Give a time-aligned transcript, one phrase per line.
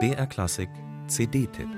[0.00, 0.68] BR Klassik
[1.06, 1.68] CD-Tipp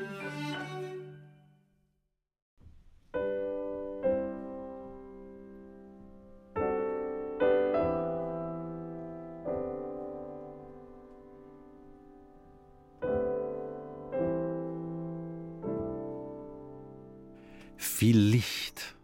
[17.76, 18.96] Viel Licht.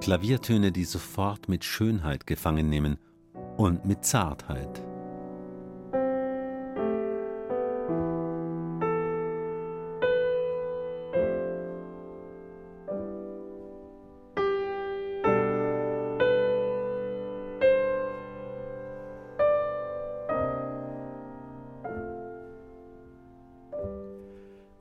[0.00, 2.98] Klaviertöne, die sofort mit Schönheit gefangen nehmen
[3.56, 4.82] und mit Zartheit.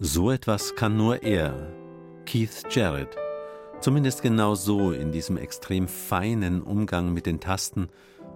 [0.09, 1.53] So etwas kann nur er,
[2.25, 3.17] Keith Jarrett.
[3.81, 7.89] Zumindest genau so in diesem extrem feinen Umgang mit den Tasten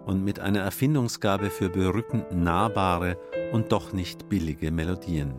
[0.05, 3.17] und mit einer Erfindungsgabe für berückend nahbare
[3.53, 5.35] und doch nicht billige Melodien.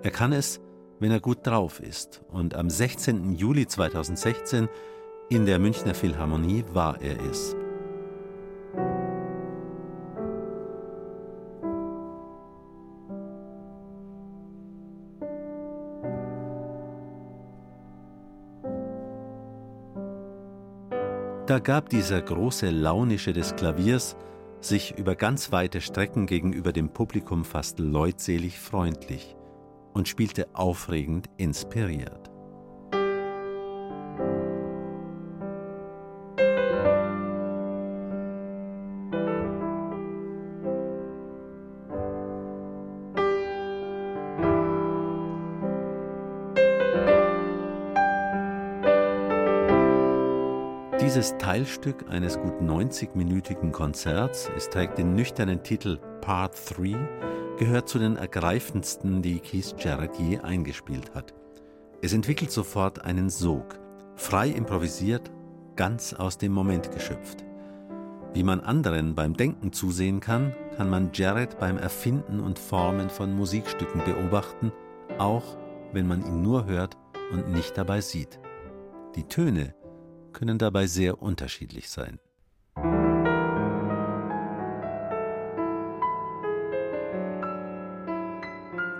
[0.00, 0.60] Er kann es,
[1.00, 2.22] wenn er gut drauf ist.
[2.28, 3.34] Und am 16.
[3.34, 4.68] Juli 2016
[5.28, 7.56] in der Münchner Philharmonie war er es.
[21.46, 24.16] Da gab dieser große Launische des Klaviers
[24.60, 29.36] sich über ganz weite Strecken gegenüber dem Publikum fast leutselig freundlich
[29.92, 32.33] und spielte aufregend inspiriert.
[51.14, 58.00] Dieses Teilstück eines gut 90-minütigen Konzerts, es trägt den nüchternen Titel Part 3, gehört zu
[58.00, 61.32] den ergreifendsten, die Keith Jarrett je eingespielt hat.
[62.02, 63.78] Es entwickelt sofort einen Sog,
[64.16, 65.30] frei improvisiert,
[65.76, 67.44] ganz aus dem Moment geschöpft.
[68.32, 73.36] Wie man anderen beim Denken zusehen kann, kann man Jarrett beim Erfinden und Formen von
[73.36, 74.72] Musikstücken beobachten,
[75.18, 75.56] auch
[75.92, 76.96] wenn man ihn nur hört
[77.30, 78.40] und nicht dabei sieht.
[79.14, 79.76] Die Töne,
[80.34, 82.18] können dabei sehr unterschiedlich sein.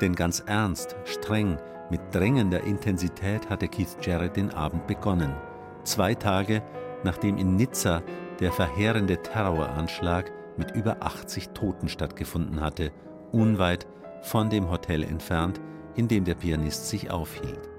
[0.01, 1.59] Denn ganz ernst, streng,
[1.91, 5.35] mit drängender Intensität hatte Keith Jarrett den Abend begonnen.
[5.85, 6.63] Zwei Tage
[7.05, 8.03] nachdem in Nizza
[8.41, 12.91] der verheerende Terroranschlag mit über 80 Toten stattgefunden hatte,
[13.31, 13.87] unweit
[14.23, 15.61] von dem Hotel entfernt,
[15.95, 17.71] in dem der Pianist sich aufhielt.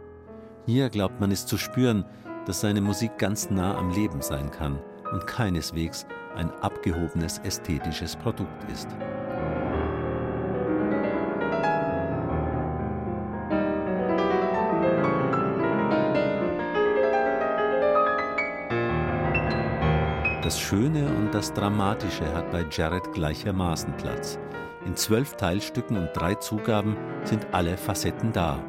[0.66, 2.06] Hier glaubt man es zu spüren,
[2.46, 4.80] dass seine Musik ganz nah am Leben sein kann
[5.12, 8.88] und keineswegs ein abgehobenes ästhetisches Produkt ist.
[20.44, 24.38] Das Schöne und das Dramatische hat bei Jared gleichermaßen Platz.
[24.86, 28.64] In zwölf Teilstücken und drei Zugaben sind alle Facetten da.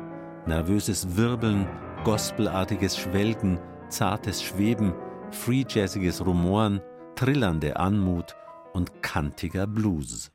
[0.47, 1.69] Nervöses Wirbeln,
[2.05, 3.59] gospelartiges Schwelgen,
[3.89, 4.95] zartes Schweben,
[5.31, 6.81] free-jazziges Rumoren,
[7.15, 8.37] trillernde Anmut
[8.73, 10.31] und kantiger Blues.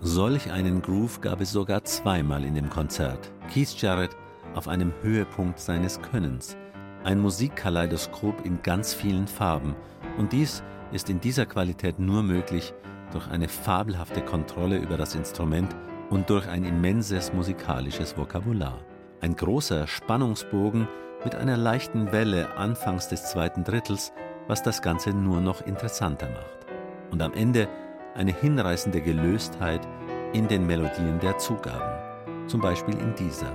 [0.00, 3.32] Solch einen Groove gab es sogar zweimal in dem Konzert.
[3.52, 4.16] Keith Jarrett
[4.54, 6.56] auf einem Höhepunkt seines Könnens
[7.04, 9.76] ein Musikkaleidoskop in ganz vielen Farben.
[10.18, 12.74] Und dies ist in dieser Qualität nur möglich
[13.12, 15.74] durch eine fabelhafte Kontrolle über das Instrument
[16.10, 18.78] und durch ein immenses musikalisches Vokabular.
[19.20, 20.88] Ein großer Spannungsbogen
[21.24, 24.12] mit einer leichten Welle anfangs des zweiten Drittels,
[24.46, 26.66] was das Ganze nur noch interessanter macht.
[27.10, 27.68] Und am Ende
[28.14, 29.86] eine hinreißende Gelöstheit
[30.32, 32.48] in den Melodien der Zugaben.
[32.48, 33.52] Zum Beispiel in dieser.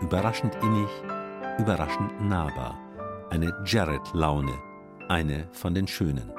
[0.00, 0.88] Überraschend innig,
[1.58, 2.78] überraschend nahbar.
[3.32, 4.52] Eine Jared-Laune,
[5.08, 6.30] eine von den schönen.